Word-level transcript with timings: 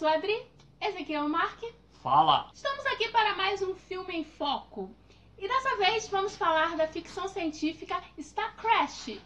sou 0.00 0.08
a 0.08 0.14
Adri, 0.14 0.42
esse 0.80 0.96
aqui 0.96 1.12
é 1.12 1.20
o 1.20 1.28
Mark. 1.28 1.62
Fala! 2.02 2.50
Estamos 2.54 2.86
aqui 2.86 3.10
para 3.10 3.36
mais 3.36 3.60
um 3.60 3.74
filme 3.74 4.16
em 4.16 4.24
foco. 4.24 4.90
E 5.36 5.46
dessa 5.46 5.76
vez 5.76 6.08
vamos 6.08 6.34
falar 6.34 6.74
da 6.74 6.88
ficção 6.88 7.28
científica 7.28 8.02
Star 8.18 8.56
Crash. 8.56 9.20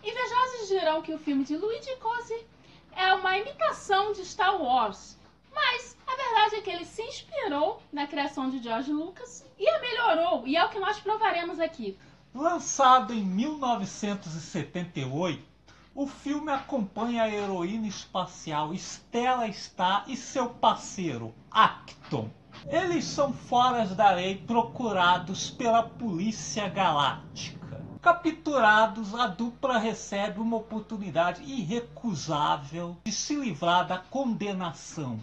Invejosos 0.00 0.68
dirão 0.68 1.02
que 1.02 1.12
o 1.12 1.18
filme 1.18 1.42
de 1.42 1.56
Luigi 1.56 1.96
Cosi 1.96 2.46
é 2.92 3.12
uma 3.14 3.36
imitação 3.36 4.12
de 4.12 4.24
Star 4.24 4.62
Wars, 4.62 5.18
mas 5.52 5.98
a 6.06 6.14
verdade 6.14 6.54
é 6.54 6.60
que 6.60 6.70
ele 6.70 6.84
se 6.84 7.02
inspirou 7.02 7.82
na 7.92 8.06
criação 8.06 8.48
de 8.48 8.62
George 8.62 8.92
Lucas 8.92 9.44
e 9.58 9.68
a 9.68 9.80
melhorou, 9.80 10.46
e 10.46 10.56
é 10.56 10.64
o 10.64 10.68
que 10.68 10.78
nós 10.78 11.00
provaremos 11.00 11.58
aqui. 11.58 11.98
Lançado 12.32 13.12
em 13.12 13.24
1978, 13.24 15.51
o 15.94 16.06
filme 16.06 16.50
acompanha 16.50 17.24
a 17.24 17.30
heroína 17.30 17.86
espacial 17.86 18.74
Stella 18.74 19.50
Star 19.52 20.04
e 20.08 20.16
seu 20.16 20.48
parceiro, 20.48 21.34
Acton. 21.50 22.30
Eles 22.66 23.04
são 23.04 23.32
fora 23.32 23.86
da 23.86 24.10
lei 24.10 24.36
procurados 24.36 25.50
pela 25.50 25.82
Polícia 25.82 26.68
Galáctica. 26.68 27.84
Capturados, 28.00 29.14
a 29.14 29.26
dupla 29.26 29.78
recebe 29.78 30.40
uma 30.40 30.56
oportunidade 30.56 31.42
irrecusável 31.42 32.96
de 33.04 33.12
se 33.12 33.34
livrar 33.34 33.86
da 33.86 33.98
condenação. 33.98 35.20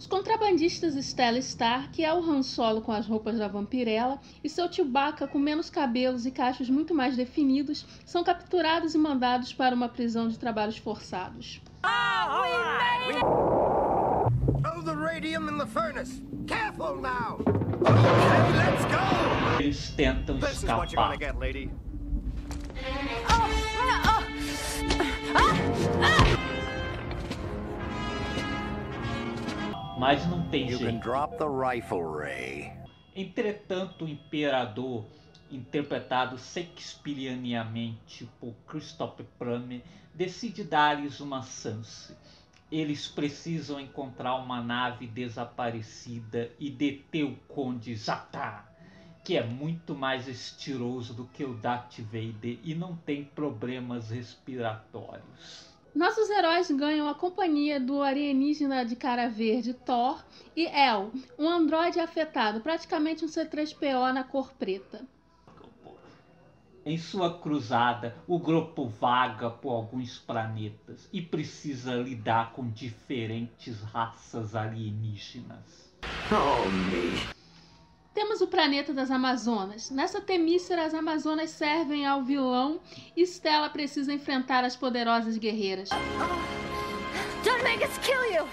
Os 0.00 0.06
contrabandistas 0.06 0.94
Stella 0.94 1.42
Star, 1.42 1.90
que 1.92 2.02
é 2.02 2.10
o 2.10 2.20
Han 2.20 2.42
Solo 2.42 2.80
com 2.80 2.90
as 2.90 3.06
roupas 3.06 3.36
da 3.36 3.46
vampirella, 3.46 4.18
e 4.42 4.48
seu 4.48 4.72
Chewbacca 4.72 5.28
com 5.28 5.38
menos 5.38 5.68
cabelos 5.68 6.24
e 6.24 6.30
cachos 6.30 6.70
muito 6.70 6.94
mais 6.94 7.18
definidos, 7.18 7.84
são 8.06 8.24
capturados 8.24 8.94
e 8.94 8.98
mandados 8.98 9.52
para 9.52 9.74
uma 9.74 9.90
prisão 9.90 10.26
de 10.26 10.38
trabalhos 10.38 10.78
forçados. 10.78 11.60
Oh, 11.84 11.90
the 14.82 14.94
radium 14.94 15.50
in 15.50 15.58
the 15.58 15.66
furnace. 15.66 16.22
Careful 16.46 16.96
now. 16.96 17.36
Mas 30.00 30.26
não 30.26 30.48
tem 30.48 30.66
jeito. 30.78 30.82
Entretanto, 33.14 34.06
o 34.06 34.08
imperador, 34.08 35.04
interpretado 35.50 36.38
shakespearianamente 36.38 38.26
por 38.40 38.54
Christopher 38.66 39.26
Plummer, 39.38 39.82
decide 40.14 40.64
dar-lhes 40.64 41.20
uma 41.20 41.42
chance. 41.42 42.16
Eles 42.72 43.08
precisam 43.08 43.78
encontrar 43.78 44.36
uma 44.36 44.62
nave 44.62 45.06
desaparecida 45.06 46.50
e 46.58 46.70
deter 46.70 47.24
o 47.24 47.36
Conde 47.46 47.94
Zatar, 47.94 48.72
que 49.22 49.36
é 49.36 49.44
muito 49.44 49.94
mais 49.94 50.26
estiloso 50.26 51.12
do 51.12 51.26
que 51.26 51.44
o 51.44 51.52
Darth 51.52 51.98
Vader 51.98 52.58
e 52.64 52.74
não 52.74 52.96
tem 52.96 53.22
problemas 53.22 54.08
respiratórios. 54.08 55.68
Nossos 55.94 56.30
heróis 56.30 56.70
ganham 56.70 57.08
a 57.08 57.14
companhia 57.14 57.80
do 57.80 58.00
alienígena 58.00 58.84
de 58.84 58.94
cara 58.94 59.28
verde 59.28 59.74
Thor 59.74 60.24
e 60.54 60.66
El, 60.66 61.10
um 61.36 61.48
androide 61.48 61.98
afetado, 61.98 62.60
praticamente 62.60 63.24
um 63.24 63.28
C3PO 63.28 64.12
na 64.12 64.22
cor 64.22 64.52
preta. 64.52 65.04
Em 66.86 66.96
sua 66.96 67.38
cruzada, 67.38 68.16
o 68.26 68.38
grupo 68.38 68.86
vaga 68.86 69.50
por 69.50 69.72
alguns 69.72 70.18
planetas 70.18 71.08
e 71.12 71.20
precisa 71.20 71.94
lidar 71.94 72.52
com 72.52 72.70
diferentes 72.70 73.80
raças 73.82 74.54
alienígenas. 74.54 75.92
Oh, 76.30 76.70
me. 76.70 77.39
Temos 78.12 78.40
o 78.40 78.46
planeta 78.48 78.92
das 78.92 79.10
Amazonas. 79.10 79.90
Nessa 79.90 80.20
temícera, 80.20 80.84
as 80.84 80.94
Amazonas 80.94 81.50
servem 81.50 82.04
ao 82.04 82.22
vilão 82.22 82.80
e 83.16 83.22
Stella 83.22 83.70
precisa 83.70 84.12
enfrentar 84.12 84.64
as 84.64 84.74
poderosas 84.74 85.38
guerreiras. 85.38 85.90
Don't 87.44 87.62
make 87.62 87.84
us 87.84 87.96
kill 87.98 88.24
you! 88.32 88.46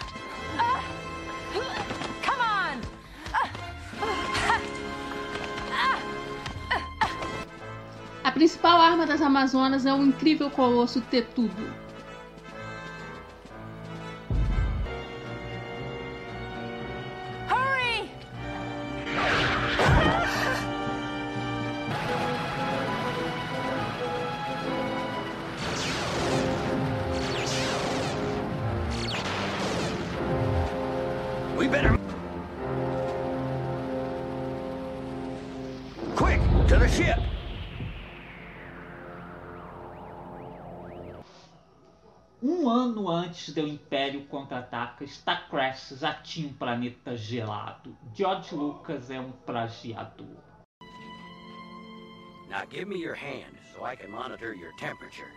Come 2.24 2.42
on! 2.42 2.80
A 8.24 8.32
principal 8.32 8.80
arma 8.80 9.08
das 9.08 9.22
Amazonas 9.22 9.86
é 9.86 9.94
o 9.94 10.04
incrível 10.04 10.52
colosso 10.52 11.02
Tetudo. 11.02 11.87
Um 42.50 42.70
ano 42.70 43.10
antes 43.10 43.54
do 43.54 43.68
Império 43.68 44.26
contra-ataca, 44.28 45.06
Star 45.06 45.50
já 45.98 46.14
tinha 46.14 46.48
um 46.48 46.54
planeta 46.54 47.18
gelado. 47.18 47.94
George 48.16 48.56
Lucas 48.56 49.12
é 49.12 49.20
um 49.20 49.34
plagiador. 49.46 50.42
Now 52.50 52.66
give 52.70 52.86
me 52.86 53.04
your 53.04 53.16
hand 53.16 53.58
so 53.74 53.86
I 53.86 53.98
can 53.98 54.10
monitor 54.10 54.56
your 54.56 54.72
temperature. 54.78 55.30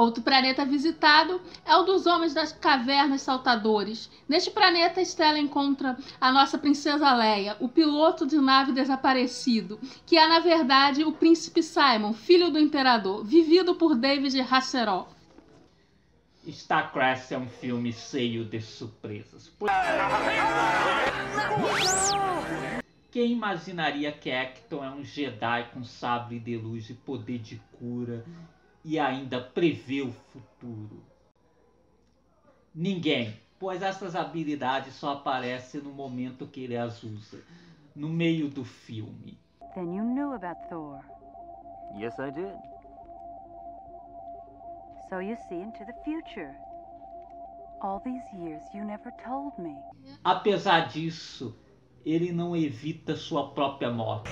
Outro 0.00 0.22
planeta 0.22 0.64
visitado 0.64 1.42
é 1.62 1.76
o 1.76 1.82
dos 1.82 2.06
Homens 2.06 2.32
das 2.32 2.52
Cavernas 2.52 3.20
Saltadores. 3.20 4.10
Neste 4.26 4.50
planeta, 4.50 5.02
Stella 5.02 5.38
encontra 5.38 5.94
a 6.18 6.32
nossa 6.32 6.56
princesa 6.56 7.14
Leia, 7.14 7.54
o 7.60 7.68
piloto 7.68 8.26
de 8.26 8.38
nave 8.38 8.72
desaparecido, 8.72 9.78
que 10.06 10.16
é 10.16 10.26
na 10.26 10.38
verdade 10.38 11.04
o 11.04 11.12
príncipe 11.12 11.62
Simon, 11.62 12.14
filho 12.14 12.50
do 12.50 12.58
imperador, 12.58 13.22
vivido 13.22 13.74
por 13.74 13.94
David 13.94 14.40
Hasselhoff. 14.40 15.10
Star 16.48 16.94
Crash 16.94 17.32
é 17.32 17.38
um 17.38 17.50
filme 17.50 17.92
cheio 17.92 18.46
de 18.46 18.58
surpresas. 18.58 19.52
Quem 23.10 23.32
imaginaria 23.32 24.10
que 24.10 24.30
Acton 24.30 24.82
é 24.82 24.90
um 24.90 25.04
Jedi 25.04 25.68
com 25.74 25.84
sabre 25.84 26.38
de 26.38 26.56
luz 26.56 26.88
e 26.88 26.94
poder 26.94 27.38
de 27.38 27.60
cura 27.78 28.24
e 28.84 28.98
ainda 28.98 29.40
prevê 29.40 30.02
o 30.02 30.12
futuro? 30.12 31.02
Ninguém, 32.74 33.34
pois 33.58 33.82
essas 33.82 34.14
habilidades 34.14 34.94
só 34.94 35.14
aparecem 35.14 35.80
no 35.80 35.92
momento 35.92 36.46
que 36.46 36.60
ele 36.60 36.76
as 36.76 37.02
usa, 37.02 37.42
no 37.94 38.08
meio 38.08 38.48
do 38.48 38.64
filme. 38.64 39.38
Then 39.74 39.94
you 39.94 40.04
knew 40.04 40.32
about 40.32 40.60
Thor. 40.68 41.00
Yes, 41.96 42.18
I 42.18 42.30
did. 42.30 42.56
So 45.08 45.20
you 45.20 45.36
see 45.48 45.56
into 45.56 45.84
the 45.84 45.94
future. 46.04 46.54
All 47.82 48.00
these 48.04 48.22
years 48.32 48.62
you 48.72 48.84
never 48.84 49.12
told 49.24 49.52
me. 49.58 49.76
Apesar 50.22 50.88
disso, 50.88 51.56
ele 52.04 52.32
não 52.32 52.56
evita 52.56 53.16
sua 53.16 53.50
própria 53.50 53.90
morte. 53.90 54.30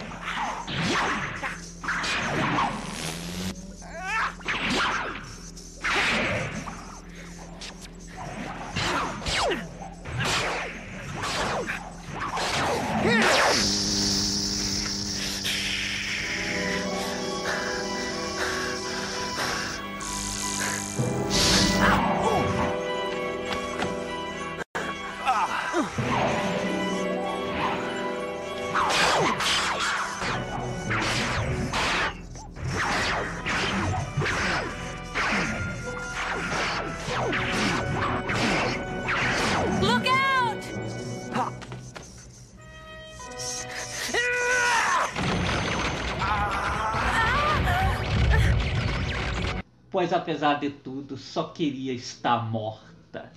pois 49.99 50.13
apesar 50.13 50.61
de 50.61 50.71
tudo, 50.71 51.17
só 51.17 51.49
queria 51.49 51.93
estar 51.93 52.39
morta. 52.49 53.33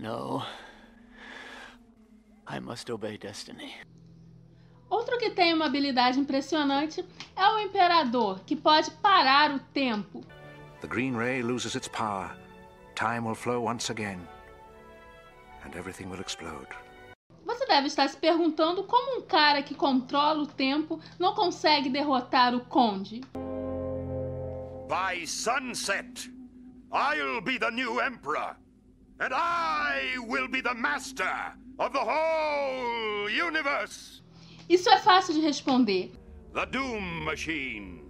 Não. 0.00 0.44
I 2.50 2.60
must 2.60 2.90
obey 2.90 3.16
destiny. 3.16 3.72
Outro 4.88 5.18
que 5.18 5.30
tem 5.30 5.52
uma 5.52 5.66
habilidade 5.66 6.18
impressionante 6.18 7.04
é 7.34 7.48
o 7.48 7.58
Imperador, 7.58 8.40
que 8.46 8.54
pode 8.54 8.90
parar 8.92 9.52
o 9.52 9.58
tempo. 9.58 10.24
The 10.80 10.86
green 10.86 11.16
ray 11.16 11.42
loses 11.42 11.74
its 11.74 11.88
power. 11.88 12.30
Time 12.94 13.26
will 13.26 13.34
flow 13.34 13.66
once 13.66 13.90
again. 13.90 14.20
And 15.64 15.76
everything 15.76 16.08
will 16.08 16.20
explode. 16.20 16.68
Você 17.44 17.66
deve 17.66 17.88
estar 17.88 18.08
se 18.08 18.16
perguntando 18.16 18.84
como 18.84 19.18
um 19.18 19.22
cara 19.22 19.62
que 19.62 19.74
controla 19.74 20.42
o 20.42 20.46
tempo 20.46 21.00
não 21.18 21.34
consegue 21.34 21.88
derrotar 21.88 22.54
o 22.54 22.60
Conde. 22.66 23.20
By 24.88 25.26
sunset, 25.26 26.30
I'll 26.92 27.40
be 27.40 27.58
the 27.58 27.70
new 27.70 28.00
emperor. 28.00 28.56
And 29.18 29.32
I 29.32 30.18
will 30.18 30.48
be 30.48 30.62
the 30.62 30.74
master 30.74 31.56
of 31.78 31.92
the 31.92 32.04
whole 32.04 33.28
universe. 33.28 34.22
Isso 34.68 34.90
é 34.90 34.98
fácil 34.98 35.34
de 35.34 35.40
responder. 35.40 36.12
The 36.52 36.66
Doom 36.66 37.00
Machine. 37.24 38.04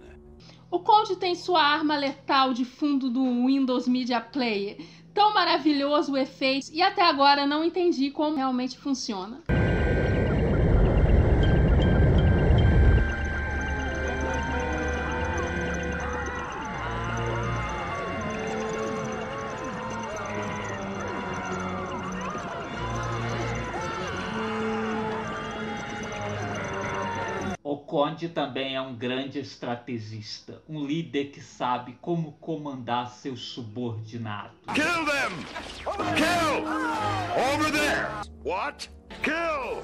O 0.69 0.79
Conde 0.79 1.15
tem 1.15 1.33
sua 1.35 1.61
arma 1.61 1.95
letal 1.95 2.53
de 2.53 2.65
fundo 2.65 3.09
do 3.09 3.23
Windows 3.45 3.87
Media 3.87 4.19
Player. 4.19 4.77
Tão 5.13 5.33
maravilhoso 5.33 6.13
o 6.13 6.17
efeito 6.17 6.69
e 6.73 6.81
até 6.81 7.03
agora 7.03 7.45
não 7.45 7.63
entendi 7.63 8.11
como 8.11 8.35
realmente 8.35 8.77
funciona. 8.77 9.43
O 27.69 27.75
Conde 27.75 28.29
também 28.29 28.75
é 28.77 28.81
um 28.81 28.95
grande 28.95 29.39
estrategista, 29.39 30.63
um 30.69 30.85
líder 30.85 31.31
que 31.31 31.41
sabe 31.41 31.97
como 31.99 32.31
comandar 32.39 33.11
seus 33.11 33.41
subordinados. 33.41 34.57
Kill 34.73 35.05
them! 35.05 35.33
Kill! 36.15 36.63
Over 37.53 37.71
there! 37.73 38.07
What? 38.45 38.89
Kill! 39.21 39.83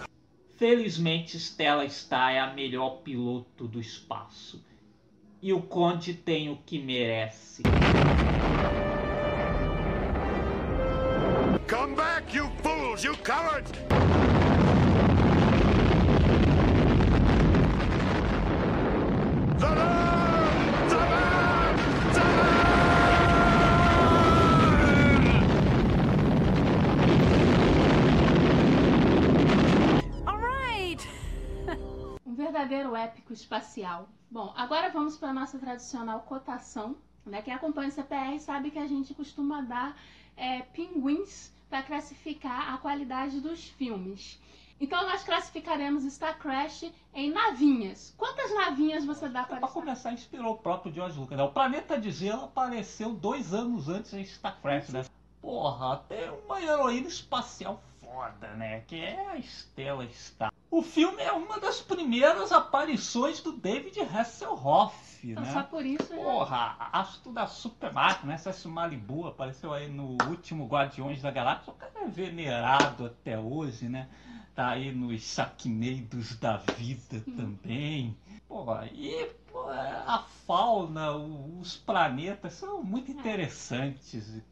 Felizmente, 0.56 1.38
Stella 1.38 1.86
Star 1.90 2.32
é 2.32 2.40
a 2.40 2.54
melhor 2.54 3.02
piloto 3.02 3.68
do 3.68 3.82
espaço. 3.82 4.66
E 5.42 5.52
o 5.52 5.62
Conde 5.62 6.14
tem 6.14 6.50
o 6.50 6.56
que 6.66 6.80
merece. 6.80 7.64
Come 11.70 11.96
back, 11.98 12.34
you 12.34 12.50
fools, 12.64 13.04
you 13.04 13.18
cowards! 13.18 14.23
Verdadeiro 32.64 32.96
épico 32.96 33.34
espacial. 33.34 34.08
Bom, 34.32 34.54
agora 34.56 34.90
vamos 34.90 35.18
para 35.18 35.30
a 35.30 35.34
nossa 35.34 35.60
tradicional 35.60 36.22
cotação. 36.22 36.96
Né? 37.26 37.42
Quem 37.42 37.54
acompanha 37.54 37.90
o 37.90 37.92
CPR 37.92 38.40
sabe 38.40 38.72
que 38.72 38.80
a 38.80 38.88
gente 38.88 39.14
costuma 39.14 39.62
dar 39.62 39.98
é, 40.36 40.62
pinguins 40.62 41.54
para 41.70 41.84
classificar 41.84 42.74
a 42.74 42.78
qualidade 42.78 43.42
dos 43.42 43.66
filmes. 43.66 44.40
Então 44.80 45.04
nós 45.04 45.24
classificaremos 45.24 46.04
Star 46.06 46.38
Crash 46.40 46.92
em 47.14 47.32
navinhas. 47.32 48.14
Quantas 48.18 48.54
navinhas 48.54 49.06
você 49.06 49.30
dá 49.30 49.44
para 49.44 49.58
Para 49.60 49.70
começar, 49.70 50.12
inspirou 50.14 50.54
o 50.54 50.58
próprio 50.58 50.94
George 50.94 51.20
Lucas. 51.20 51.38
Né? 51.38 51.44
O 51.44 51.52
Planeta 51.52 52.00
de 52.00 52.12
Gelo 52.12 52.46
apareceu 52.46 53.14
dois 53.14 53.54
anos 53.54 53.90
antes 53.90 54.12
de 54.12 54.26
Star 54.26 54.60
Crash, 54.62 54.90
né? 54.90 55.06
Porra, 55.42 55.98
tem 56.08 56.30
uma 56.46 56.62
heroína 56.62 57.08
espacial 57.08 57.82
foda, 58.14 58.48
né? 58.56 58.82
Que 58.82 59.04
é 59.04 59.32
a 59.32 59.38
Stella 59.42 60.08
Star. 60.10 60.54
O 60.70 60.82
filme 60.82 61.22
é 61.22 61.32
uma 61.32 61.60
das 61.60 61.82
primeiras 61.82 62.52
aparições 62.52 63.42
do 63.42 63.52
David 63.52 64.00
Hasselhoff, 64.02 65.28
Então, 65.28 65.44
né? 65.44 65.52
Só 65.52 65.64
por 65.64 65.86
isso 65.86 66.08
já... 66.10 66.16
Porra, 66.16 66.90
astro 66.92 67.32
da 67.32 67.48
Super 67.48 67.92
Máquina, 67.92 68.34
né? 68.34 68.38
César 68.38 68.70
Malibu 68.70 69.28
apareceu 69.28 69.74
aí 69.74 69.88
no 69.90 70.18
último 70.28 70.68
Guardiões 70.68 71.22
da 71.22 71.32
Galáxia. 71.32 71.74
O 71.74 71.76
cara 71.76 71.92
é 72.02 72.08
venerado 72.08 73.06
até 73.06 73.38
hoje, 73.38 73.90
né? 73.90 74.08
Tá 74.56 74.70
aí 74.70 74.92
nos 74.92 75.24
Saquineiros 75.24 76.36
da 76.38 76.58
Vida 76.58 77.24
também. 77.36 78.16
Porra, 78.48 78.88
e 78.92 79.32
a 80.08 80.24
fauna, 80.46 81.12
os 81.12 81.78
planetas 81.78 82.54
são 82.54 82.84
muito 82.84 83.12
interessantes 83.12 84.44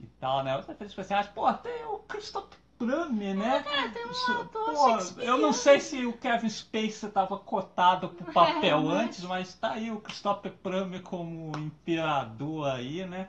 e, 0.00 0.06
tal, 0.20 0.42
né? 0.42 0.54
Os 0.58 0.64
efeitos 0.64 0.88
especiais, 0.88 1.26
pô, 1.28 1.52
tem 1.54 1.84
o 1.84 1.98
Christopher 1.98 2.61
Plummer, 2.86 3.36
né? 3.36 3.64
É, 3.66 3.88
tem 3.88 4.06
um 4.06 4.40
ator 4.40 4.72
pô, 4.72 5.20
eu 5.20 5.38
não 5.38 5.52
sei 5.52 5.80
se 5.80 6.04
o 6.04 6.12
Kevin 6.12 6.48
Spacey 6.48 7.08
estava 7.08 7.38
cotado 7.38 8.08
pro 8.08 8.30
papel 8.32 8.90
É, 8.90 8.94
antes, 9.04 9.22
mas 9.24 9.54
tá 9.54 9.72
aí 9.72 9.90
o 9.90 10.00
Christopher 10.00 10.52
Plummer 10.62 11.02
como 11.02 11.56
imperador 11.58 12.68
aí, 12.68 13.06
né? 13.06 13.28